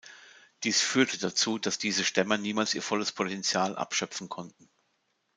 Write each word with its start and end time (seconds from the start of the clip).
Dies 0.63 0.81
führte 0.81 1.19
dazu, 1.19 1.59
dass 1.59 1.77
diese 1.77 2.03
Stemmer 2.03 2.35
niemals 2.39 2.73
ihr 2.73 2.81
volles 2.81 3.11
Potenzial 3.11 3.75
abschöpfen 3.75 4.29
konnten. 4.29 4.67